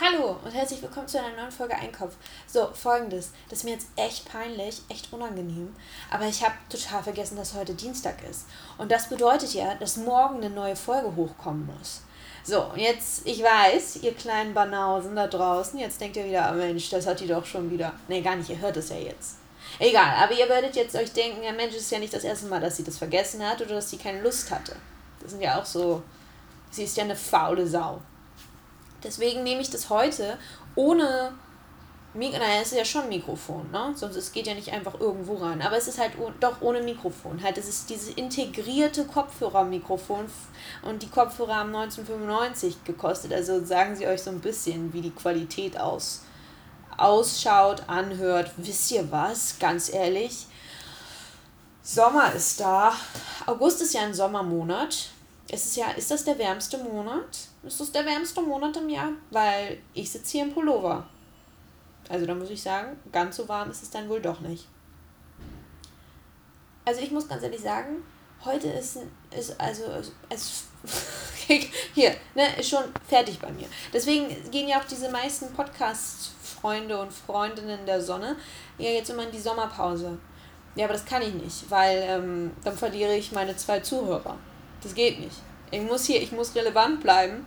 Hallo 0.00 0.36
und 0.44 0.50
herzlich 0.50 0.82
willkommen 0.82 1.06
zu 1.06 1.20
einer 1.20 1.36
neuen 1.36 1.52
Folge 1.52 1.76
Einkopf. 1.76 2.16
So, 2.48 2.68
folgendes. 2.74 3.30
Das 3.48 3.60
ist 3.60 3.64
mir 3.64 3.74
jetzt 3.74 3.86
echt 3.94 4.28
peinlich, 4.28 4.82
echt 4.88 5.12
unangenehm. 5.12 5.72
Aber 6.10 6.26
ich 6.26 6.42
habe 6.42 6.54
total 6.68 7.00
vergessen, 7.04 7.36
dass 7.36 7.54
heute 7.54 7.74
Dienstag 7.74 8.16
ist. 8.28 8.46
Und 8.76 8.90
das 8.90 9.08
bedeutet 9.08 9.54
ja, 9.54 9.76
dass 9.76 9.96
morgen 9.96 10.38
eine 10.38 10.50
neue 10.50 10.74
Folge 10.74 11.14
hochkommen 11.14 11.70
muss. 11.78 12.02
So, 12.42 12.72
jetzt, 12.74 13.24
ich 13.24 13.40
weiß, 13.40 14.02
ihr 14.02 14.14
kleinen 14.14 14.52
Banausen 14.52 15.14
da 15.14 15.28
draußen, 15.28 15.78
jetzt 15.78 16.00
denkt 16.00 16.16
ihr 16.16 16.24
wieder, 16.24 16.50
oh 16.52 16.56
Mensch, 16.56 16.90
das 16.90 17.06
hat 17.06 17.20
die 17.20 17.28
doch 17.28 17.46
schon 17.46 17.70
wieder. 17.70 17.92
Nee, 18.08 18.20
gar 18.20 18.34
nicht, 18.34 18.50
ihr 18.50 18.58
hört 18.58 18.76
es 18.76 18.88
ja 18.88 18.96
jetzt. 18.96 19.36
Egal, 19.78 20.16
aber 20.16 20.32
ihr 20.32 20.48
werdet 20.48 20.74
jetzt 20.74 20.96
euch 20.96 21.12
denken, 21.12 21.44
ja 21.44 21.52
Mensch, 21.52 21.76
ist 21.76 21.92
ja 21.92 22.00
nicht 22.00 22.14
das 22.14 22.24
erste 22.24 22.46
Mal, 22.46 22.60
dass 22.60 22.78
sie 22.78 22.84
das 22.84 22.98
vergessen 22.98 23.48
hat 23.48 23.60
oder 23.60 23.76
dass 23.76 23.90
sie 23.90 23.98
keine 23.98 24.22
Lust 24.22 24.50
hatte. 24.50 24.74
Das 25.20 25.30
sind 25.30 25.40
ja 25.40 25.60
auch 25.60 25.64
so, 25.64 26.02
sie 26.72 26.82
ist 26.82 26.96
ja 26.96 27.04
eine 27.04 27.14
faule 27.14 27.64
Sau. 27.64 28.00
Deswegen 29.04 29.42
nehme 29.42 29.60
ich 29.60 29.70
das 29.70 29.90
heute 29.90 30.38
ohne 30.74 31.34
Mikro. 32.14 32.38
Naja, 32.38 32.60
es 32.62 32.72
ist 32.72 32.78
ja 32.78 32.84
schon 32.84 33.08
Mikrofon, 33.08 33.70
ne? 33.70 33.92
Sonst 33.94 34.16
es 34.16 34.32
geht 34.32 34.46
ja 34.46 34.54
nicht 34.54 34.72
einfach 34.72 34.98
irgendwo 35.00 35.34
rein. 35.34 35.60
Aber 35.62 35.76
es 35.76 35.88
ist 35.88 35.98
halt 35.98 36.12
doch 36.40 36.62
ohne 36.62 36.80
Mikrofon. 36.80 37.42
Halt, 37.42 37.58
es 37.58 37.68
ist 37.68 37.90
dieses 37.90 38.10
integrierte 38.10 39.04
Kopfhörermikrofon 39.04 40.26
und 40.82 41.02
die 41.02 41.08
Kopfhörer 41.08 41.56
haben 41.56 41.74
1995 41.74 42.84
gekostet. 42.84 43.32
Also 43.32 43.64
sagen 43.64 43.96
sie 43.96 44.06
euch 44.06 44.22
so 44.22 44.30
ein 44.30 44.40
bisschen, 44.40 44.92
wie 44.92 45.02
die 45.02 45.10
Qualität 45.10 45.78
aus, 45.78 46.22
ausschaut, 46.96 47.82
anhört. 47.88 48.52
Wisst 48.56 48.92
ihr 48.92 49.10
was? 49.10 49.58
Ganz 49.58 49.92
ehrlich. 49.92 50.46
Sommer 51.82 52.32
ist 52.32 52.60
da. 52.60 52.94
August 53.44 53.82
ist 53.82 53.92
ja 53.92 54.02
ein 54.02 54.14
Sommermonat. 54.14 55.10
Es 55.48 55.66
ist 55.66 55.76
ja, 55.76 55.90
ist 55.90 56.10
das 56.10 56.24
der 56.24 56.38
wärmste 56.38 56.78
Monat? 56.78 57.48
Ist 57.66 57.80
das 57.80 57.92
der 57.92 58.04
wärmste 58.04 58.42
Monat 58.42 58.76
im 58.76 58.88
Jahr? 58.88 59.12
Weil 59.30 59.78
ich 59.94 60.10
sitze 60.10 60.32
hier 60.32 60.44
im 60.44 60.52
Pullover. 60.52 61.06
Also 62.08 62.26
da 62.26 62.34
muss 62.34 62.50
ich 62.50 62.62
sagen, 62.62 62.96
ganz 63.12 63.36
so 63.36 63.48
warm 63.48 63.70
ist 63.70 63.82
es 63.82 63.90
dann 63.90 64.08
wohl 64.08 64.20
doch 64.20 64.40
nicht. 64.40 64.66
Also 66.84 67.00
ich 67.00 67.10
muss 67.10 67.26
ganz 67.26 67.42
ehrlich 67.42 67.62
sagen, 67.62 68.02
heute 68.44 68.68
ist, 68.68 68.98
ist 69.30 69.58
also 69.58 69.84
es 70.28 70.64
hier, 71.94 72.14
ne, 72.34 72.58
ist 72.58 72.68
schon 72.68 72.84
fertig 73.08 73.38
bei 73.38 73.50
mir. 73.50 73.66
Deswegen 73.92 74.50
gehen 74.50 74.68
ja 74.68 74.78
auch 74.78 74.84
diese 74.84 75.10
meisten 75.10 75.50
Podcast-Freunde 75.54 77.00
und 77.00 77.12
Freundinnen 77.12 77.86
der 77.86 78.02
Sonne 78.02 78.36
ja 78.76 78.90
jetzt 78.90 79.08
immer 79.08 79.24
in 79.24 79.30
die 79.30 79.40
Sommerpause. 79.40 80.18
Ja, 80.74 80.84
aber 80.84 80.94
das 80.94 81.04
kann 81.04 81.22
ich 81.22 81.32
nicht, 81.32 81.70
weil 81.70 82.02
ähm, 82.06 82.50
dann 82.64 82.76
verliere 82.76 83.14
ich 83.14 83.32
meine 83.32 83.56
zwei 83.56 83.80
Zuhörer. 83.80 84.36
Das 84.82 84.94
geht 84.94 85.20
nicht. 85.20 85.36
Ich 85.74 85.82
muss 85.82 86.04
hier, 86.04 86.22
ich 86.22 86.32
muss 86.32 86.54
relevant 86.54 87.00
bleiben. 87.00 87.44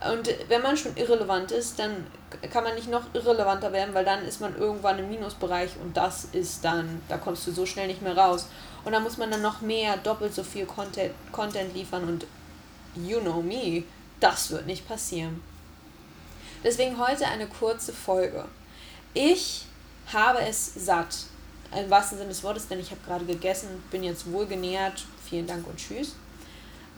Und 0.00 0.28
wenn 0.48 0.62
man 0.62 0.76
schon 0.76 0.96
irrelevant 0.96 1.52
ist, 1.52 1.78
dann 1.78 2.06
kann 2.50 2.64
man 2.64 2.74
nicht 2.74 2.88
noch 2.88 3.02
irrelevanter 3.12 3.70
werden, 3.72 3.94
weil 3.94 4.04
dann 4.04 4.24
ist 4.24 4.40
man 4.40 4.56
irgendwann 4.56 4.98
im 4.98 5.10
Minusbereich 5.10 5.72
und 5.82 5.94
das 5.94 6.28
ist 6.32 6.64
dann, 6.64 7.02
da 7.08 7.18
kommst 7.18 7.46
du 7.46 7.52
so 7.52 7.66
schnell 7.66 7.86
nicht 7.86 8.00
mehr 8.00 8.16
raus. 8.16 8.46
Und 8.84 8.92
dann 8.92 9.02
muss 9.02 9.18
man 9.18 9.30
dann 9.30 9.42
noch 9.42 9.60
mehr, 9.60 9.98
doppelt 9.98 10.34
so 10.34 10.42
viel 10.42 10.64
Content, 10.64 11.12
Content 11.32 11.74
liefern 11.74 12.04
und 12.04 12.26
you 12.94 13.20
know 13.20 13.42
me, 13.42 13.82
das 14.20 14.50
wird 14.50 14.66
nicht 14.66 14.88
passieren. 14.88 15.42
Deswegen 16.64 16.98
heute 16.98 17.26
eine 17.26 17.46
kurze 17.46 17.92
Folge. 17.92 18.46
Ich 19.12 19.66
habe 20.12 20.40
es 20.40 20.72
satt, 20.74 21.14
im 21.76 21.90
wahrsten 21.90 22.18
Sinne 22.18 22.30
des 22.30 22.42
Wortes, 22.42 22.68
denn 22.68 22.80
ich 22.80 22.90
habe 22.90 23.00
gerade 23.06 23.24
gegessen, 23.26 23.68
bin 23.90 24.02
jetzt 24.02 24.30
wohl 24.32 24.46
genährt. 24.46 25.04
Vielen 25.28 25.46
Dank 25.46 25.66
und 25.66 25.76
tschüss. 25.76 26.14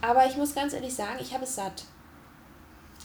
Aber 0.00 0.26
ich 0.26 0.36
muss 0.36 0.54
ganz 0.54 0.72
ehrlich 0.72 0.94
sagen, 0.94 1.18
ich 1.20 1.32
habe 1.32 1.44
es 1.44 1.56
satt. 1.56 1.84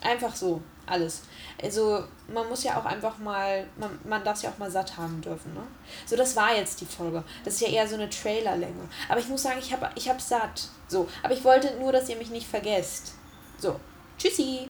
Einfach 0.01 0.35
so, 0.35 0.61
alles. 0.85 1.23
Also 1.61 2.03
man 2.27 2.47
muss 2.49 2.63
ja 2.63 2.79
auch 2.79 2.85
einfach 2.85 3.17
mal, 3.17 3.65
man, 3.77 3.97
man 4.03 4.23
darf 4.23 4.37
es 4.37 4.43
ja 4.43 4.49
auch 4.49 4.57
mal 4.57 4.69
satt 4.69 4.97
haben 4.97 5.21
dürfen. 5.21 5.53
Ne? 5.53 5.61
So, 6.05 6.15
das 6.15 6.35
war 6.35 6.55
jetzt 6.55 6.81
die 6.81 6.85
Folge. 6.85 7.23
Das 7.43 7.55
ist 7.55 7.61
ja 7.61 7.69
eher 7.69 7.87
so 7.87 7.95
eine 7.95 8.09
Trailerlänge. 8.09 8.89
Aber 9.07 9.19
ich 9.19 9.29
muss 9.29 9.43
sagen, 9.43 9.59
ich 9.59 9.71
habe 9.71 9.89
ich 9.95 10.11
satt. 10.19 10.67
So, 10.87 11.07
aber 11.21 11.33
ich 11.33 11.43
wollte 11.43 11.75
nur, 11.79 11.91
dass 11.91 12.09
ihr 12.09 12.17
mich 12.17 12.29
nicht 12.29 12.47
vergesst. 12.47 13.13
So, 13.57 13.79
tschüssi. 14.17 14.67